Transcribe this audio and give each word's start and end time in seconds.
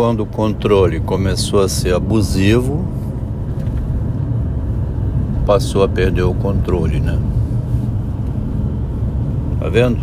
quando 0.00 0.20
o 0.20 0.26
controle 0.26 0.98
começou 0.98 1.60
a 1.60 1.68
ser 1.68 1.94
abusivo, 1.94 2.88
passou 5.44 5.82
a 5.82 5.88
perder 5.88 6.22
o 6.22 6.32
controle, 6.32 6.98
né? 6.98 7.18
Tá 9.60 9.68
vendo? 9.68 9.98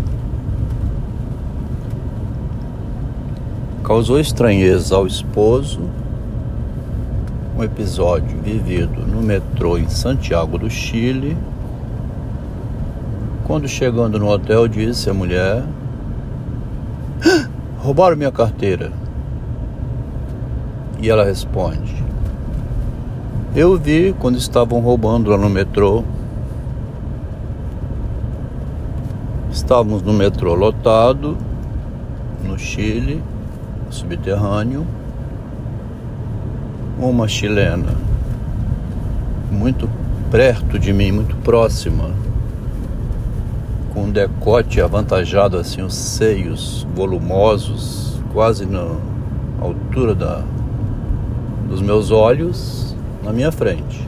Causou 3.83 4.19
estranheza 4.19 4.95
ao 4.95 5.07
esposo 5.07 5.81
um 7.57 7.63
episódio 7.63 8.39
vivido 8.39 9.01
no 9.01 9.23
metrô 9.23 9.79
em 9.79 9.89
Santiago 9.89 10.59
do 10.59 10.69
Chile. 10.69 11.35
Quando 13.47 13.67
chegando 13.67 14.19
no 14.19 14.29
hotel, 14.29 14.67
disse 14.67 15.09
a 15.09 15.13
mulher: 15.15 15.63
ah, 17.25 17.47
Roubaram 17.79 18.15
minha 18.15 18.31
carteira. 18.31 19.06
E 20.99 21.09
ela 21.09 21.23
responde: 21.23 22.03
Eu 23.55 23.77
vi 23.77 24.15
quando 24.19 24.37
estavam 24.37 24.79
roubando 24.79 25.29
lá 25.29 25.37
no 25.37 25.49
metrô. 25.49 26.03
Estávamos 29.51 30.01
no 30.01 30.13
metrô 30.13 30.53
lotado, 30.53 31.37
no 32.43 32.59
Chile, 32.59 33.23
subterrâneo 33.89 34.85
uma 36.99 37.27
chilena 37.27 37.93
muito 39.51 39.87
perto 40.31 40.79
de 40.79 40.91
mim, 40.91 41.11
muito 41.11 41.35
próxima, 41.37 42.09
com 43.93 44.03
um 44.03 44.11
decote 44.11 44.81
avantajado, 44.81 45.57
assim, 45.57 45.81
os 45.81 45.93
seios 45.93 46.87
volumosos, 46.95 48.19
quase 48.33 48.65
na 48.65 48.95
altura 49.61 50.15
da, 50.15 50.43
dos 51.67 51.81
meus 51.81 52.11
olhos, 52.11 52.95
na 53.23 53.31
minha 53.31 53.51
frente. 53.51 54.07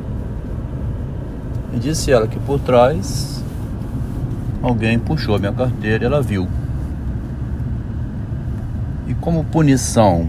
E 1.73 1.79
disse 1.79 2.11
ela 2.11 2.27
que 2.27 2.39
por 2.39 2.59
trás 2.59 3.43
alguém 4.61 4.97
puxou 4.97 5.37
minha 5.39 5.51
carteira 5.51 6.03
e 6.03 6.07
ela 6.07 6.21
viu. 6.21 6.47
E 9.07 9.13
como 9.15 9.43
punição 9.43 10.27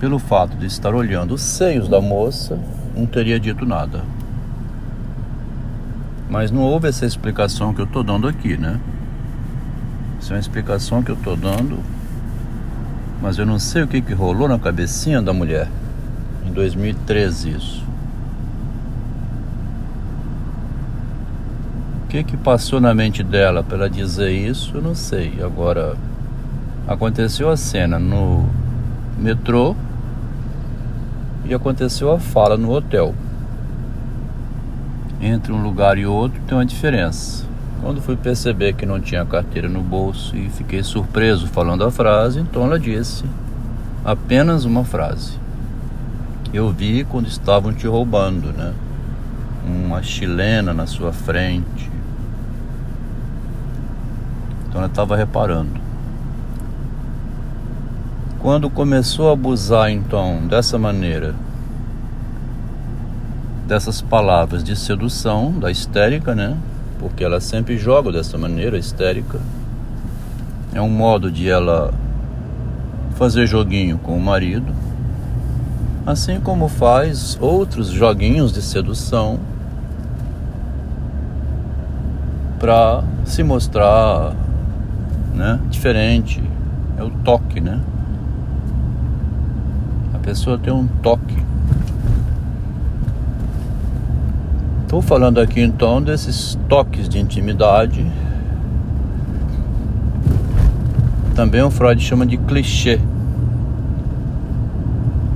pelo 0.00 0.18
fato 0.18 0.56
de 0.56 0.66
estar 0.66 0.94
olhando 0.94 1.34
os 1.34 1.42
seios 1.42 1.88
da 1.88 2.00
moça, 2.00 2.58
não 2.96 3.06
teria 3.06 3.38
dito 3.38 3.64
nada. 3.64 4.02
Mas 6.28 6.50
não 6.50 6.62
houve 6.62 6.88
essa 6.88 7.06
explicação 7.06 7.72
que 7.72 7.80
eu 7.80 7.84
estou 7.84 8.02
dando 8.02 8.26
aqui, 8.26 8.56
né? 8.56 8.80
Essa 10.18 10.32
é 10.32 10.34
uma 10.34 10.40
explicação 10.40 11.02
que 11.02 11.10
eu 11.10 11.14
estou 11.14 11.36
dando, 11.36 11.78
mas 13.22 13.38
eu 13.38 13.46
não 13.46 13.56
sei 13.56 13.84
o 13.84 13.86
que, 13.86 14.02
que 14.02 14.12
rolou 14.12 14.48
na 14.48 14.58
cabecinha 14.58 15.22
da 15.22 15.32
mulher. 15.32 15.68
Em 16.44 16.52
2013 16.52 17.50
isso. 17.50 17.84
O 22.02 22.08
que, 22.08 22.24
que 22.24 22.36
passou 22.36 22.80
na 22.80 22.92
mente 22.92 23.22
dela 23.22 23.62
para 23.62 23.88
dizer 23.88 24.32
isso, 24.32 24.72
eu 24.76 24.82
não 24.82 24.96
sei. 24.96 25.40
Agora, 25.40 25.96
aconteceu 26.86 27.48
a 27.48 27.56
cena 27.56 27.96
no 27.96 28.44
metrô 29.16 29.76
e 31.44 31.54
aconteceu 31.54 32.10
a 32.10 32.18
fala 32.18 32.56
no 32.56 32.72
hotel. 32.72 33.14
Entre 35.20 35.52
um 35.52 35.62
lugar 35.62 35.96
e 35.96 36.04
outro 36.04 36.40
tem 36.48 36.58
uma 36.58 36.66
diferença. 36.66 37.51
Quando 37.82 38.00
fui 38.00 38.16
perceber 38.16 38.74
que 38.74 38.86
não 38.86 39.00
tinha 39.00 39.26
carteira 39.26 39.68
no 39.68 39.82
bolso 39.82 40.36
e 40.36 40.48
fiquei 40.48 40.84
surpreso 40.84 41.48
falando 41.48 41.82
a 41.82 41.90
frase, 41.90 42.38
então 42.38 42.62
ela 42.62 42.78
disse 42.78 43.24
apenas 44.04 44.64
uma 44.64 44.84
frase. 44.84 45.36
Eu 46.54 46.70
vi 46.70 47.02
quando 47.02 47.26
estavam 47.26 47.72
te 47.72 47.88
roubando, 47.88 48.52
né? 48.52 48.72
Uma 49.66 50.00
chilena 50.00 50.72
na 50.72 50.86
sua 50.86 51.12
frente. 51.12 51.90
Então 54.68 54.80
ela 54.80 54.86
estava 54.86 55.16
reparando. 55.16 55.80
Quando 58.38 58.70
começou 58.70 59.28
a 59.28 59.32
abusar 59.32 59.90
então 59.90 60.46
dessa 60.46 60.78
maneira, 60.78 61.34
dessas 63.66 64.00
palavras 64.00 64.62
de 64.62 64.76
sedução, 64.76 65.50
da 65.58 65.68
histérica, 65.68 66.32
né? 66.32 66.56
Porque 67.02 67.22
ela 67.22 67.40
sempre 67.40 67.76
joga 67.76 68.10
dessa 68.10 68.38
maneira, 68.38 68.78
histérica. 68.78 69.38
É 70.72 70.80
um 70.80 70.88
modo 70.88 71.30
de 71.30 71.50
ela 71.50 71.92
fazer 73.16 73.46
joguinho 73.46 73.98
com 73.98 74.16
o 74.16 74.20
marido, 74.20 74.72
assim 76.06 76.40
como 76.40 76.66
faz 76.66 77.36
outros 77.40 77.88
joguinhos 77.88 78.52
de 78.52 78.62
sedução 78.62 79.38
para 82.58 83.04
se 83.26 83.42
mostrar, 83.42 84.34
né, 85.34 85.60
diferente. 85.68 86.42
É 86.96 87.02
o 87.02 87.10
toque, 87.10 87.60
né? 87.60 87.80
pessoa 90.22 90.56
tem 90.56 90.72
um 90.72 90.86
toque. 90.86 91.51
Estou 94.92 95.00
falando 95.00 95.40
aqui 95.40 95.58
então 95.58 96.02
desses 96.02 96.54
toques 96.68 97.08
de 97.08 97.18
intimidade. 97.18 98.04
Também 101.34 101.62
o 101.62 101.70
Freud 101.70 102.04
chama 102.04 102.26
de 102.26 102.36
clichê. 102.36 103.00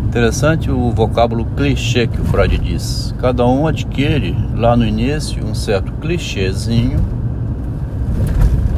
Interessante 0.04 0.70
o 0.70 0.90
vocábulo 0.90 1.46
clichê 1.56 2.06
que 2.06 2.20
o 2.20 2.24
Freud 2.26 2.58
diz. 2.58 3.14
Cada 3.18 3.46
um 3.46 3.66
adquire 3.66 4.36
lá 4.54 4.76
no 4.76 4.84
início 4.84 5.42
um 5.42 5.54
certo 5.54 5.90
clichêzinho 6.02 7.00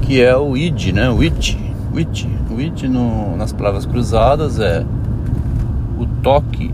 que 0.03 0.23
é 0.23 0.37
o 0.37 0.57
id, 0.57 0.93
né? 0.93 1.11
O 1.11 1.23
it. 1.23 1.59
O 1.93 1.99
it, 1.99 2.29
o 2.53 2.59
it 2.61 2.87
no, 2.87 3.37
nas 3.37 3.53
palavras 3.53 3.85
cruzadas 3.85 4.61
é 4.61 4.87
o 5.99 6.07
toque 6.23 6.73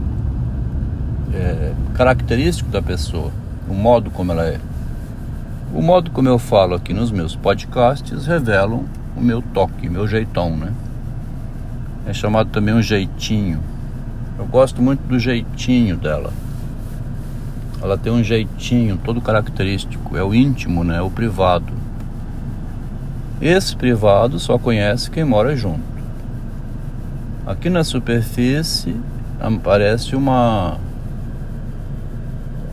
é, 1.32 1.72
característico 1.94 2.69
da 2.69 2.82
pessoa, 2.82 3.31
o 3.69 3.75
modo 3.75 4.10
como 4.10 4.32
ela 4.32 4.47
é. 4.47 4.60
O 5.75 5.82
modo 5.82 6.10
como 6.10 6.28
eu 6.28 6.38
falo 6.38 6.75
aqui 6.75 6.92
nos 6.92 7.10
meus 7.10 7.34
podcasts 7.34 8.26
revelam 8.26 8.84
o 9.16 9.20
meu 9.20 9.42
toque, 9.42 9.88
meu 9.88 10.06
jeitão, 10.06 10.56
né? 10.56 10.72
É 12.06 12.12
chamado 12.12 12.50
também 12.50 12.74
um 12.74 12.82
jeitinho. 12.82 13.60
Eu 14.38 14.47
gosto 14.47 14.82
muito 14.82 15.00
do 15.06 15.19
jeitinho 15.19 15.97
dela. 15.97 16.32
Ela 17.82 17.97
tem 17.97 18.12
um 18.12 18.22
jeitinho 18.22 18.98
todo 19.03 19.20
característico, 19.20 20.16
é 20.16 20.22
o 20.22 20.34
íntimo, 20.34 20.84
né? 20.84 20.98
É 20.98 21.03
o 21.03 21.10
privado. 21.10 21.72
Esse 23.41 23.76
privado 23.76 24.38
só 24.38 24.58
conhece 24.58 25.10
quem 25.10 25.24
mora 25.24 25.56
junto. 25.56 25.82
Aqui 27.47 27.69
na 27.69 27.84
superfície 27.84 28.97
aparece 29.41 30.16
uma 30.16 30.78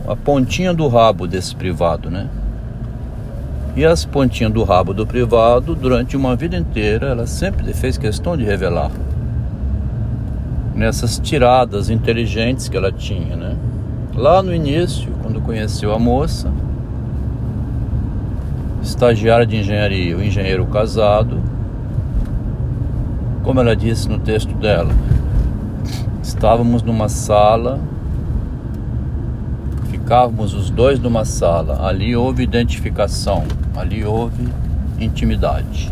a 0.06 0.16
pontinha 0.16 0.74
do 0.74 0.88
rabo 0.88 1.26
desse 1.26 1.54
privado, 1.54 2.10
né? 2.10 2.28
E 3.74 3.84
as 3.84 4.04
pontinhas 4.04 4.52
do 4.52 4.62
rabo 4.64 4.92
do 4.92 5.06
privado, 5.06 5.74
durante 5.74 6.16
uma 6.16 6.36
vida 6.36 6.56
inteira, 6.56 7.08
ela 7.08 7.26
sempre 7.26 7.72
fez 7.72 7.96
questão 7.96 8.36
de 8.36 8.44
revelar. 8.44 8.90
Nessas 10.74 11.18
tiradas 11.18 11.88
inteligentes 11.88 12.68
que 12.68 12.76
ela 12.76 12.92
tinha, 12.92 13.36
né? 13.36 13.56
Lá 14.14 14.42
no 14.42 14.54
início, 14.54 15.10
quando 15.22 15.40
conheceu 15.40 15.92
a 15.94 15.98
moça, 15.98 16.52
estagiária 18.82 19.46
de 19.46 19.56
engenharia, 19.56 20.16
o 20.16 20.22
engenheiro 20.22 20.66
casado, 20.66 21.40
como 23.42 23.60
ela 23.60 23.74
disse 23.74 24.08
no 24.08 24.18
texto 24.18 24.54
dela, 24.54 24.92
Estávamos 26.22 26.82
numa 26.82 27.08
sala, 27.08 27.80
ficávamos 30.12 30.52
os 30.52 30.68
dois 30.68 31.00
numa 31.00 31.24
sala. 31.24 31.88
Ali 31.88 32.14
houve 32.14 32.42
identificação, 32.42 33.44
ali 33.74 34.04
houve 34.04 34.46
intimidade. 35.00 35.90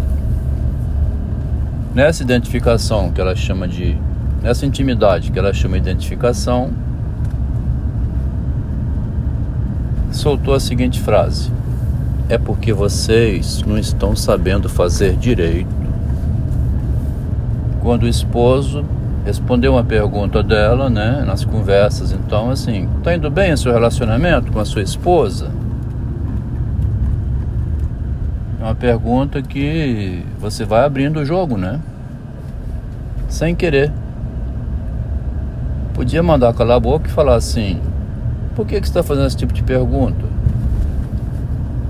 Nessa 1.95 2.23
identificação 2.23 3.11
que 3.11 3.19
ela 3.19 3.35
chama 3.35 3.67
de. 3.67 3.97
Nessa 4.43 4.67
intimidade 4.67 5.31
que 5.31 5.39
ela 5.39 5.55
chama 5.55 5.81
de 5.81 5.89
identificação, 5.89 6.71
soltou 10.13 10.53
a 10.53 10.61
seguinte 10.61 11.01
frase: 11.01 11.51
É 12.29 12.37
porque 12.37 12.75
vocês 12.75 13.63
não 13.63 13.79
estão 13.79 14.15
sabendo 14.15 14.69
fazer 14.69 15.17
direito. 15.17 15.75
Quando 17.81 18.03
o 18.03 18.09
esposo 18.09 18.85
respondeu 19.31 19.73
uma 19.73 19.85
pergunta 19.85 20.43
dela, 20.43 20.91
né, 20.91 21.23
nas 21.25 21.45
conversas. 21.45 22.13
Então, 22.13 22.51
assim, 22.51 22.89
tá 23.03 23.15
indo 23.15 23.31
bem 23.31 23.53
o 23.53 23.57
seu 23.57 23.73
relacionamento 23.73 24.51
com 24.53 24.59
a 24.59 24.65
sua 24.65 24.83
esposa? 24.83 25.51
É 28.61 28.65
uma 28.65 28.75
pergunta 28.75 29.41
que 29.41 30.25
você 30.39 30.65
vai 30.65 30.85
abrindo 30.85 31.21
o 31.21 31.25
jogo, 31.25 31.57
né? 31.57 31.81
sem 33.31 33.55
querer. 33.55 33.91
Podia 35.95 36.23
mandar 36.23 36.53
calar 36.53 36.77
a 36.77 36.81
boca 36.81 37.09
e 37.09 37.11
falar 37.11 37.37
assim: 37.37 37.81
por 38.55 38.67
que, 38.67 38.81
que 38.81 38.87
você 38.87 38.91
está 38.91 39.03
fazendo 39.03 39.29
esse 39.29 39.37
tipo 39.37 39.55
de 39.55 39.63
pergunta? 39.63 40.27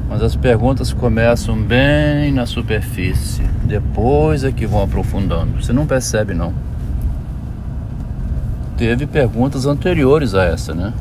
Mas 0.08 0.22
as 0.22 0.36
perguntas 0.36 0.92
começam 0.92 1.56
bem 1.56 2.32
na 2.32 2.44
superfície, 2.44 3.42
depois 3.64 4.44
é 4.44 4.52
que 4.52 4.66
vão 4.66 4.82
aprofundando. 4.82 5.62
Você 5.62 5.72
não 5.72 5.86
percebe, 5.86 6.34
não. 6.34 6.52
Teve 8.80 9.06
perguntas 9.06 9.66
anteriores 9.66 10.34
a 10.34 10.42
essa, 10.42 10.74
né? 10.74 10.94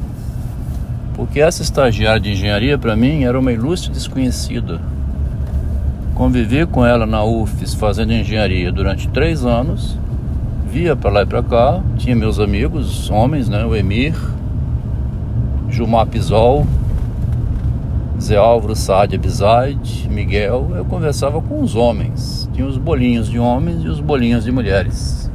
Porque 1.15 1.39
essa 1.39 1.61
estagiária 1.61 2.19
de 2.19 2.31
engenharia, 2.31 2.77
para 2.77 2.93
mim, 2.93 3.23
era 3.23 3.39
uma 3.39 3.53
ilustre 3.53 3.89
desconhecida. 3.89 4.81
Convivi 6.13 6.65
com 6.65 6.85
ela 6.85 7.05
na 7.05 7.23
UFES 7.23 7.73
fazendo 7.73 8.11
engenharia 8.11 8.69
durante 8.69 9.07
três 9.07 9.45
anos. 9.45 9.97
Via 10.69 10.93
para 10.93 11.09
lá 11.09 11.21
e 11.21 11.25
para 11.25 11.41
cá. 11.41 11.81
Tinha 11.95 12.17
meus 12.17 12.37
amigos, 12.37 13.09
homens, 13.09 13.47
né? 13.47 13.63
O 13.63 13.73
Emir, 13.73 14.13
Gilmar 15.69 16.05
Pisol, 16.05 16.67
Zé 18.19 18.35
Álvaro 18.35 18.75
Saad 18.75 19.15
Abizaid, 19.15 20.09
Miguel. 20.09 20.73
Eu 20.75 20.83
conversava 20.83 21.41
com 21.41 21.61
os 21.61 21.77
homens. 21.77 22.49
Tinha 22.51 22.67
os 22.67 22.77
bolinhos 22.77 23.29
de 23.29 23.39
homens 23.39 23.85
e 23.85 23.87
os 23.87 24.01
bolinhos 24.01 24.43
de 24.43 24.51
mulheres. 24.51 25.28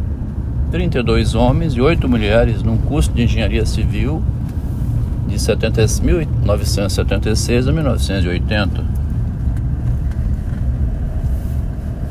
32 0.75 1.37
homens 1.37 1.75
e 1.75 1.81
8 1.81 2.09
mulheres 2.09 2.61
num 2.65 2.77
curso 2.77 3.13
de 3.13 3.23
engenharia 3.23 3.65
civil 3.65 4.21
de 5.29 5.39
70, 5.39 5.83
1976 6.03 7.69
a 7.69 7.73
1980. 7.73 8.83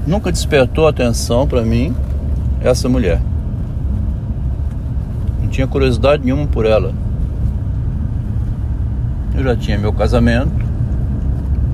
Nunca 0.08 0.32
despertou 0.32 0.88
atenção 0.88 1.46
para 1.46 1.64
mim 1.64 1.94
essa 2.62 2.88
mulher. 2.88 3.20
Não 5.42 5.50
tinha 5.50 5.68
curiosidade 5.68 6.24
nenhuma 6.24 6.48
por 6.48 6.66
ela. 6.66 6.94
Eu 9.36 9.44
já 9.44 9.58
tinha 9.58 9.78
meu 9.78 9.92
casamento. 9.92 10.64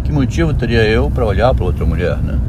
Que 0.03 0.11
motivo 0.11 0.55
teria 0.55 0.83
eu 0.85 1.11
para 1.11 1.23
olhar 1.23 1.53
para 1.53 1.65
outra 1.65 1.85
mulher, 1.85 2.17
né? 2.17 2.39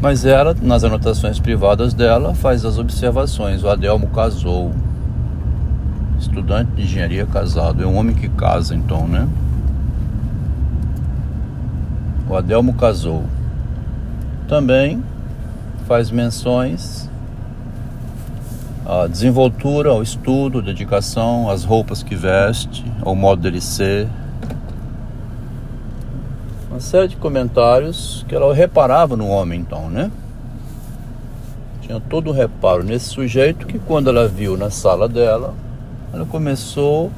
Mas 0.00 0.24
ela, 0.24 0.56
nas 0.62 0.82
anotações 0.82 1.38
privadas 1.38 1.92
dela, 1.92 2.34
faz 2.34 2.64
as 2.64 2.78
observações. 2.78 3.62
O 3.62 3.68
Adelmo 3.68 4.08
casou 4.08 4.72
estudante 6.18 6.72
de 6.72 6.82
engenharia 6.82 7.26
casado. 7.26 7.82
É 7.82 7.86
um 7.86 7.96
homem 7.96 8.14
que 8.14 8.28
casa, 8.28 8.74
então, 8.74 9.06
né? 9.06 9.28
O 12.28 12.34
Adelmo 12.34 12.72
casou. 12.74 13.24
Também 14.48 15.02
faz 15.86 16.10
menções 16.10 17.10
à 18.86 19.06
desenvoltura, 19.06 19.90
ao 19.90 20.02
estudo, 20.02 20.62
dedicação, 20.62 21.50
às 21.50 21.64
roupas 21.64 22.02
que 22.02 22.14
veste, 22.14 22.84
ao 23.02 23.14
modo 23.14 23.42
dele 23.42 23.60
ser. 23.60 24.08
Série 26.80 27.08
de 27.08 27.16
comentários 27.16 28.24
que 28.26 28.34
ela 28.34 28.52
reparava 28.54 29.14
no 29.14 29.28
homem, 29.28 29.60
então, 29.60 29.90
né? 29.90 30.10
Tinha 31.82 32.00
todo 32.00 32.30
um 32.30 32.32
reparo 32.32 32.82
nesse 32.82 33.10
sujeito 33.10 33.66
que, 33.66 33.78
quando 33.78 34.08
ela 34.08 34.26
viu 34.26 34.56
na 34.56 34.70
sala 34.70 35.06
dela, 35.06 35.54
ela 36.12 36.24
começou 36.24 37.12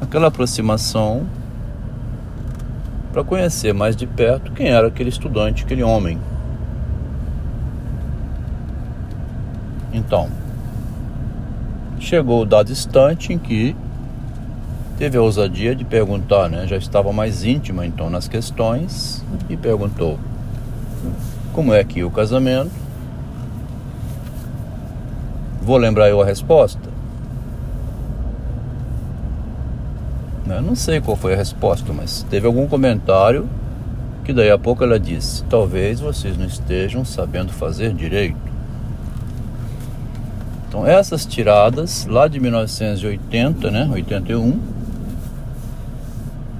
aquela 0.00 0.28
aproximação 0.28 1.26
para 3.12 3.22
conhecer 3.22 3.74
mais 3.74 3.94
de 3.94 4.06
perto 4.06 4.50
quem 4.52 4.68
era 4.68 4.88
aquele 4.88 5.10
estudante, 5.10 5.62
aquele 5.62 5.82
homem. 5.82 6.18
Então, 9.92 10.30
chegou 12.00 12.42
o 12.42 12.46
dado 12.46 12.72
instante 12.72 13.32
em 13.32 13.38
que 13.38 13.76
teve 14.98 15.18
a 15.18 15.22
ousadia 15.22 15.74
de 15.74 15.84
perguntar, 15.84 16.48
né? 16.48 16.66
Já 16.66 16.76
estava 16.76 17.12
mais 17.12 17.44
íntima 17.44 17.86
então 17.86 18.08
nas 18.08 18.28
questões 18.28 19.24
e 19.48 19.56
perguntou: 19.56 20.18
Como 21.52 21.72
é 21.72 21.82
que 21.84 22.04
o 22.04 22.10
casamento? 22.10 22.70
Vou 25.62 25.76
lembrar 25.76 26.08
eu 26.10 26.20
a 26.20 26.24
resposta. 26.24 26.94
Eu 30.46 30.62
não 30.62 30.76
sei 30.76 31.00
qual 31.00 31.16
foi 31.16 31.32
a 31.32 31.36
resposta, 31.36 31.92
mas 31.92 32.24
teve 32.30 32.46
algum 32.46 32.68
comentário 32.68 33.48
que 34.24 34.32
daí 34.32 34.50
a 34.50 34.58
pouco 34.58 34.84
ela 34.84 35.00
disse: 35.00 35.42
Talvez 35.44 36.00
vocês 36.00 36.36
não 36.36 36.46
estejam 36.46 37.04
sabendo 37.04 37.52
fazer 37.52 37.92
direito. 37.92 38.36
Então, 40.68 40.86
essas 40.86 41.24
tiradas 41.24 42.04
lá 42.06 42.26
de 42.26 42.40
1980, 42.40 43.70
né, 43.70 43.88
81, 43.92 44.73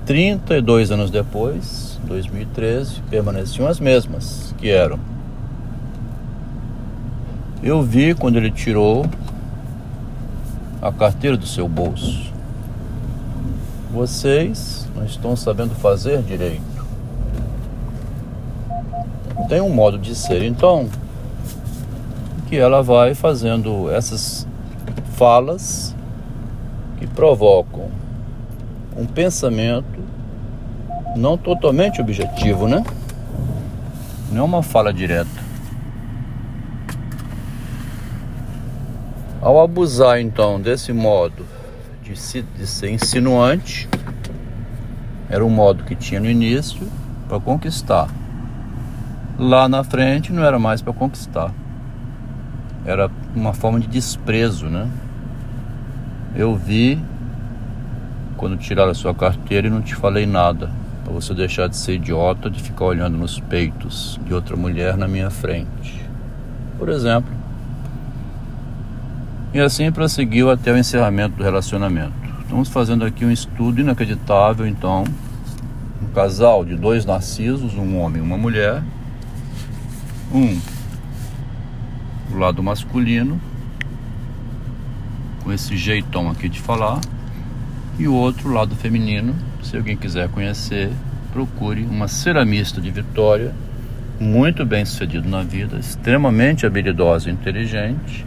32 0.07 0.91
anos 0.91 1.11
depois, 1.11 1.99
2013, 2.05 3.01
permaneciam 3.09 3.67
as 3.67 3.81
mesmas, 3.81 4.55
que 4.59 4.69
eram. 4.69 4.99
Eu 7.63 7.83
vi 7.83 8.15
quando 8.15 8.37
ele 8.37 8.51
tirou 8.51 9.07
a 10.83 10.93
carteira 10.93 11.39
do 11.39 11.47
seu 11.47 11.67
bolso. 11.67 12.31
Vocês 13.91 14.87
não 14.95 15.07
estão 15.07 15.35
sabendo 15.35 15.75
fazer 15.75 16.21
direito. 16.21 16.63
Tem 19.49 19.63
um 19.63 19.71
modo 19.71 19.99
de 19.99 20.15
ser, 20.15 20.43
então, 20.43 20.87
que 22.47 22.57
ela 22.57 22.83
vai 22.83 23.15
fazendo 23.15 23.91
essas 23.91 24.47
falas 25.17 25.95
que 26.99 27.07
provocam 27.07 28.04
um 28.97 29.07
pensamento 29.07 30.01
não 31.17 31.37
totalmente 31.37 32.01
objetivo, 32.01 32.67
né? 32.69 32.83
Não 34.31 34.43
é 34.43 34.45
uma 34.45 34.63
fala 34.63 34.93
direta. 34.93 35.45
Ao 39.41 39.61
abusar 39.61 40.21
então 40.21 40.61
desse 40.61 40.93
modo 40.93 41.45
de, 42.03 42.19
se, 42.19 42.43
de 42.43 42.67
ser 42.67 42.91
insinuante. 42.91 43.89
Era 45.29 45.45
um 45.45 45.51
modo 45.51 45.85
que 45.85 45.95
tinha 45.95 46.21
no 46.21 46.31
início 46.31 46.87
para 47.29 47.41
conquistar. 47.41 48.09
Lá 49.39 49.69
na 49.69 49.83
frente 49.83 50.33
não 50.33 50.45
era 50.45 50.59
mais 50.59 50.81
para 50.81 50.93
conquistar. 50.93 51.53
Era 52.85 53.11
uma 53.35 53.53
forma 53.53 53.81
de 53.81 53.87
desprezo, 53.87 54.67
né? 54.67 54.89
Eu 56.37 56.55
vi 56.55 57.01
quando 58.37 58.57
tiraram 58.57 58.91
a 58.91 58.95
sua 58.95 59.15
carteira 59.15 59.67
e 59.67 59.71
não 59.71 59.83
te 59.83 59.95
falei 59.95 60.27
nada. 60.27 60.71
Para 61.05 61.13
você 61.13 61.35
deixar 61.35 61.69
de 61.69 61.77
ser 61.77 61.95
idiota 61.95 62.49
de 62.51 62.63
ficar 62.63 62.87
olhando 62.87 63.17
nos 63.19 63.39
peitos 63.41 64.19
de 64.25 64.33
outra 64.33 64.57
mulher 64.57 64.97
na 64.97 65.07
minha 65.07 65.31
frente. 65.31 66.05
Por 66.79 66.89
exemplo. 66.89 67.33
E 69.53 69.61
assim 69.61 69.91
prosseguiu 69.93 70.51
até 70.51 70.73
o 70.73 70.79
encerramento 70.79 71.37
do 71.37 71.45
relacionamento. 71.45 72.13
Estamos 72.43 72.69
fazendo 72.69 73.05
aqui 73.05 73.25
um 73.25 73.31
estudo 73.31 73.81
inacreditável, 73.81 74.67
então. 74.67 75.05
Um 76.03 76.07
casal 76.13 76.65
de 76.65 76.75
dois 76.75 77.05
narcisos, 77.05 77.75
um 77.75 77.99
homem 77.99 78.21
e 78.21 78.25
uma 78.25 78.37
mulher. 78.37 78.83
Um 80.33 80.59
do 82.31 82.39
lado 82.39 82.63
masculino, 82.63 83.41
com 85.43 85.53
esse 85.53 85.77
jeitão 85.77 86.29
aqui 86.29 86.49
de 86.49 86.61
falar, 86.61 87.01
e 87.99 88.09
o 88.09 88.15
outro 88.15 88.51
lado 88.53 88.75
feminino. 88.75 89.35
Se 89.63 89.77
alguém 89.77 89.97
quiser 89.97 90.29
conhecer, 90.29 90.91
procure 91.33 91.83
uma 91.83 92.09
ceramista 92.09 92.81
de 92.81 92.91
Vitória, 92.91 93.53
muito 94.21 94.65
bem 94.65 94.85
sucedido 94.85 95.29
na 95.29 95.43
vida, 95.43 95.77
extremamente 95.79 96.65
habilidosa 96.65 97.29
e 97.29 97.33
inteligente 97.33 98.27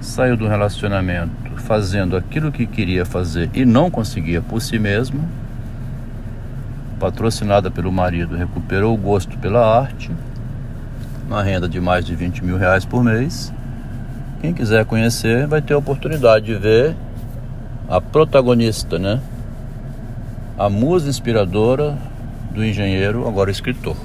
saiu 0.00 0.36
do 0.36 0.48
relacionamento 0.48 1.30
fazendo 1.58 2.16
aquilo 2.16 2.50
que 2.50 2.66
queria 2.66 3.04
fazer 3.04 3.50
e 3.54 3.64
não 3.64 3.90
conseguia 3.90 4.40
por 4.40 4.60
si 4.60 4.78
mesma, 4.78 5.20
patrocinada 6.98 7.70
pelo 7.70 7.92
marido, 7.92 8.36
recuperou 8.36 8.94
o 8.94 8.96
gosto 8.96 9.38
pela 9.38 9.78
arte, 9.80 10.10
uma 11.26 11.42
renda 11.42 11.68
de 11.68 11.80
mais 11.80 12.04
de 12.04 12.14
20 12.14 12.44
mil 12.44 12.56
reais 12.56 12.84
por 12.84 13.04
mês. 13.04 13.52
Quem 14.40 14.52
quiser 14.52 14.84
conhecer 14.84 15.46
vai 15.46 15.60
ter 15.60 15.74
a 15.74 15.78
oportunidade 15.78 16.46
de 16.46 16.54
ver 16.54 16.96
a 17.90 18.00
protagonista, 18.00 19.00
né? 19.00 19.20
A 20.56 20.70
musa 20.70 21.08
inspiradora 21.08 21.98
do 22.52 22.64
engenheiro, 22.64 23.26
agora 23.26 23.50
escritor. 23.50 23.96